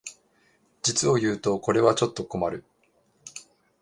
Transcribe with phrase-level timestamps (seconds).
[0.81, 2.63] 実をいうとこれはちょっと困る